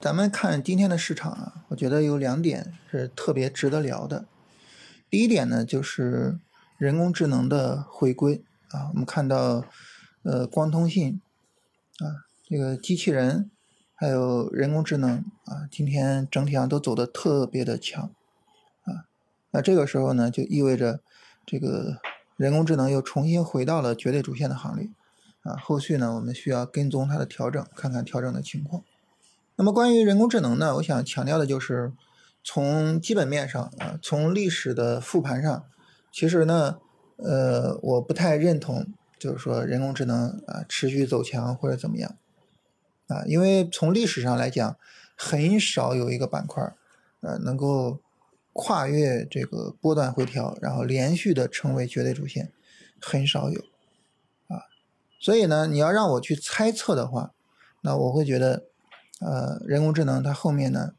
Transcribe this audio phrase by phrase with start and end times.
[0.00, 4.24] 咱们看今天的市场啊，我觉得有两点是特别值得聊的。
[5.10, 6.38] 第一点呢，就是
[6.78, 9.62] 人工智能的回归啊，我们看到，
[10.22, 11.20] 呃，光通信
[11.98, 13.50] 啊，这个机器人
[13.94, 18.04] 还有人工智能啊，今天整体上都走的特别的强
[18.84, 19.04] 啊。
[19.50, 21.00] 那这个时候呢，就意味着
[21.44, 21.98] 这个
[22.38, 24.88] 人工智能又重新回到了绝对主线的行列
[25.42, 25.56] 啊。
[25.56, 28.82] 后续呢，我们需要跟踪它的调整，看看调整的情况。
[29.60, 31.92] 那么关于人工智能呢，我想强调的就是
[32.42, 35.66] 从基本面上啊，从历史的复盘上，
[36.10, 36.78] 其实呢，
[37.18, 38.86] 呃，我不太认同，
[39.18, 42.16] 就是说人工智能啊持续走强或者怎么样
[43.08, 44.78] 啊，因为从历史上来讲，
[45.14, 46.72] 很少有一个板块
[47.20, 48.00] 呃能够
[48.54, 52.50] 跨越这个波段回调，然后连续的成为绝对主线，
[52.98, 53.60] 很少有
[54.48, 54.64] 啊，
[55.20, 57.34] 所以呢，你要让我去猜测的话，
[57.82, 58.64] 那我会觉得。
[59.20, 60.94] 呃，人工智能它后面呢，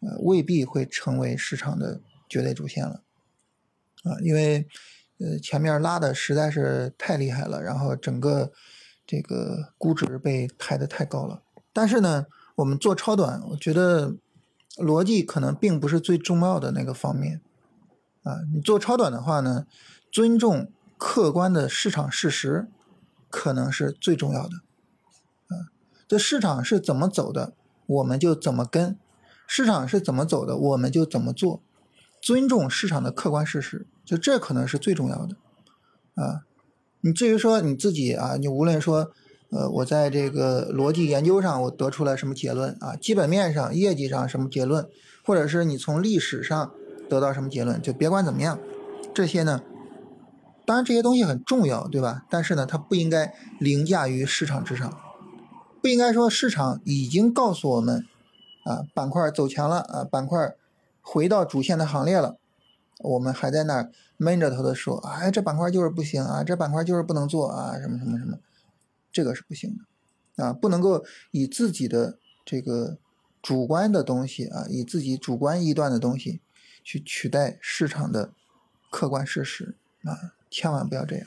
[0.00, 3.02] 呃，未必会成为市场的绝对主线了，
[4.02, 4.66] 啊，因为
[5.18, 8.52] 呃前面拉的实在是太厉害了，然后整个
[9.06, 11.42] 这个估值被抬得太高了。
[11.72, 14.16] 但是呢，我们做超短，我觉得
[14.76, 17.40] 逻辑可能并不是最重要的那个方面，
[18.24, 19.66] 啊，你做超短的话呢，
[20.10, 22.66] 尊重客观的市场事实
[23.30, 24.56] 可能是最重要的。
[26.12, 27.54] 这市场是怎么走的，
[27.86, 28.96] 我们就怎么跟；
[29.46, 31.62] 市场是怎么走的，我们就怎么做。
[32.20, 35.36] 尊重市场的客观事实，就这可能是最重要的
[36.22, 36.42] 啊。
[37.00, 39.10] 你至于说你自己啊，你无论说，
[39.52, 44.86] 呃，我在这个逻辑研究上我得出了什么结论啊，基本面上、业绩上什么结论，
[45.24, 46.74] 或者是你从历史上
[47.08, 48.58] 得到什么结论，就别管怎么样，
[49.14, 49.62] 这些呢，
[50.66, 52.26] 当然这些东西很重要，对吧？
[52.28, 54.92] 但是呢，它不应该凌驾于市场之上。
[55.82, 58.06] 不应该说市场已经告诉我们，
[58.64, 60.54] 啊，板块走强了，啊，板块
[61.00, 62.38] 回到主线的行列了，
[63.00, 68.38] 我们还在那儿闷着头的说，哎，这板块就是不行啊，这板块就是不能做啊，什么什么什么，
[69.10, 69.76] 这个是不行
[70.36, 72.96] 的，啊，不能够以自己的这个
[73.42, 76.40] 主观的东西啊，以自己主观臆断的东西
[76.84, 78.30] 去取代市场的
[78.88, 81.26] 客观事实啊，千万不要这样。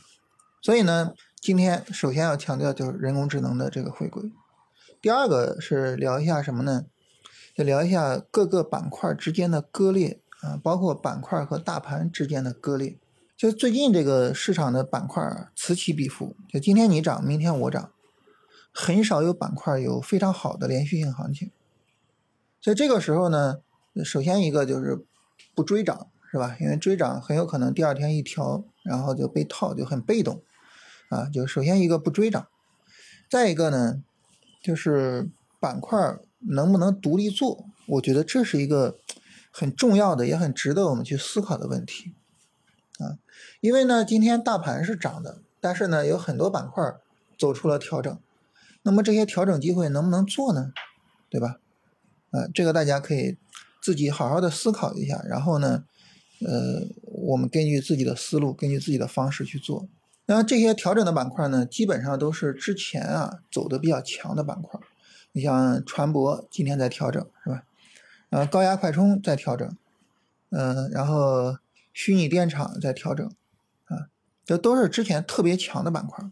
[0.62, 4.32] 所以呢，今天首先要强调就是人工智能的这个回归。
[5.06, 6.88] 第二个是聊一下什么呢？
[7.56, 12.98] 就聊一下各个板块之间的割裂啊，包括板块和大盘之间的割裂。
[13.38, 15.24] 就最近这个市场的板块，
[15.56, 17.92] 此起彼伏，就今天你涨，明天我涨，
[18.72, 21.52] 很少有板块有非常好的连续性行情。
[22.60, 23.60] 所以这个时候呢，
[24.04, 25.06] 首先一个就是
[25.54, 26.58] 不追涨，是吧？
[26.60, 30.42] 因为追涨很有可能第二天一调，然后就被套，就很被动
[31.10, 31.30] 啊。
[31.32, 32.48] 就首先一个不追涨，
[33.30, 34.02] 再一个呢。
[34.66, 38.98] 就是板块能不能独立做，我觉得这是一个
[39.52, 42.16] 很重要的，也很值得我们去思考的问题
[42.98, 43.20] 啊。
[43.62, 46.84] 因为呢，今天大盘是涨的，但是呢，有很多板块
[47.38, 48.20] 走出了调整，
[48.82, 50.74] 那么这些调整机会能不能做呢？
[51.30, 51.60] 对吧？
[52.32, 53.38] 啊，这个大家可以
[53.84, 55.84] 自己好好的思考一下，然后呢，
[56.40, 59.88] 呃，我们根据自己的思路，根据自己的方式去做。
[60.28, 64.80] 那这些调整的板块呢，基本上都是之前啊走的比较强的板块。
[65.34, 67.64] 你像船舶今天在调整，是吧？
[68.30, 69.78] 呃，高压快充在调整，
[70.50, 71.58] 嗯，然后
[71.94, 73.26] 虚拟电厂在调整，
[73.86, 74.08] 啊，
[74.46, 76.30] 这都是之前特别强的板块，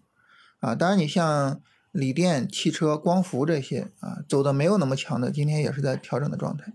[0.60, 1.62] 啊，当然你像
[1.92, 6.74] 锂电、汽车、光伏这些啊，走的没有那么强的，今天也是在调整的状态。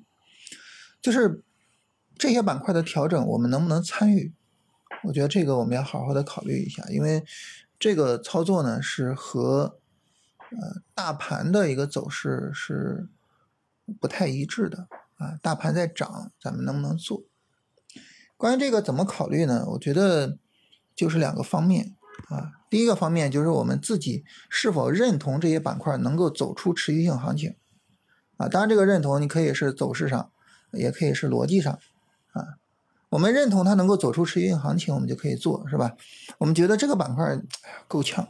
[1.00, 1.42] 就是
[2.16, 4.32] 这些板块的调整，我们能不能参与？
[5.04, 7.24] 我觉得这个我们要好好的考虑一下，因为
[7.78, 9.78] 这个操作呢是和
[10.50, 13.08] 呃大盘的一个走势是
[14.00, 15.38] 不太一致的啊。
[15.40, 17.22] 大盘在涨，咱们能不能做？
[18.36, 19.64] 关于这个怎么考虑呢？
[19.68, 20.38] 我觉得
[20.94, 21.96] 就是两个方面
[22.28, 22.52] 啊。
[22.70, 27.56] 第一个方面就是我们自己是否认同这些板块能够走出持续性行情
[28.36, 28.48] 啊。
[28.48, 30.30] 当然，这个认同你可以是走势上，
[30.72, 31.72] 也可以是逻辑上
[32.32, 32.58] 啊。
[33.10, 35.96] 我们认同它能够走出持续性行情，我们就可以做，是吧？
[36.38, 37.40] 我们觉得这个板块
[37.86, 38.28] 够呛，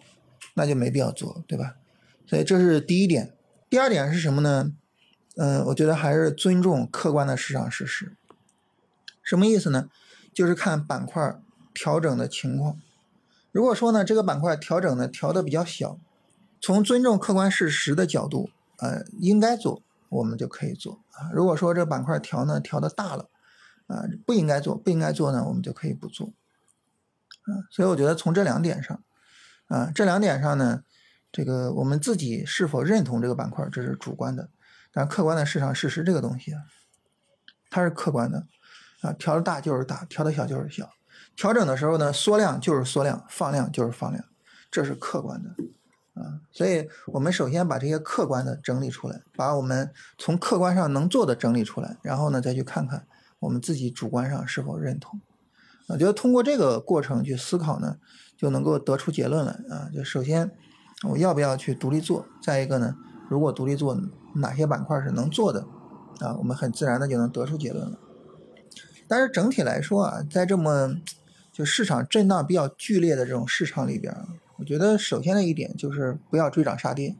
[0.54, 1.74] 那就没必要做，对吧？
[2.26, 3.34] 所以这是第一点。
[3.68, 4.72] 第二点是什么呢？
[5.36, 8.16] 嗯，我觉得还是尊重客观的市场事实。
[9.22, 9.88] 什么意思呢？
[10.32, 11.40] 就是看板块
[11.74, 12.80] 调整的情况。
[13.50, 15.98] 如果说呢，这个板块调整呢调的比较小，
[16.60, 21.30] 从尊重客观事实的角度，呃，应该做，我们就可以做啊。
[21.32, 23.28] 如果说这个板块调呢调的大了，
[23.88, 26.28] 啊，不应该做，不应该做呢，我们就可以不做。
[26.28, 29.02] 啊，所以我觉得从这两点上，
[29.66, 30.84] 啊，这两点上呢，
[31.32, 34.50] 这个我们自己是否认同这个板块，这是主观的；
[34.92, 36.60] 但客观的市场事实这个东西啊，
[37.70, 38.46] 它是客观的
[39.00, 40.90] 啊，调的大就是大，调的小就是小。
[41.34, 44.24] 调整的时候呢，缩量就是缩量，放量就是放量，
[44.70, 45.50] 这是客观的
[46.20, 46.40] 啊。
[46.50, 53.06] 所以我们首先把这些客观的整理出来，把我们从客观上能做的整理出来，然后呢再去看看
[53.40, 55.20] 我们自己主观上是否认同。
[55.88, 57.98] 我觉得通过这个过程去思考呢，
[58.36, 59.88] 就能够得出结论来啊。
[59.94, 60.50] 就首先
[61.08, 62.96] 我要不要去独立做，再一个呢，
[63.30, 63.98] 如果独立做，
[64.34, 65.66] 哪些板块是能做的
[66.20, 66.36] 啊？
[66.36, 67.98] 我们很自然的就能得出结论了。
[69.06, 70.94] 但是整体来说啊，在这么
[71.50, 74.14] 就市场震荡比较剧烈的这种市场里边，
[74.58, 77.16] 我觉得首先的一点就是不要追涨杀跌，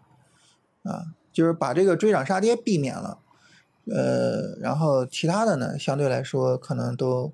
[0.82, 3.20] 啊，就是把这个追涨杀跌避免了，
[3.90, 7.32] 呃，然后其他的呢，相对来说可能都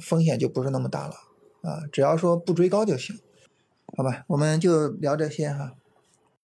[0.00, 1.14] 风险就不是那么大了，
[1.62, 3.18] 啊，只要说不追高就行，
[3.96, 5.74] 好吧，我们就聊这些哈。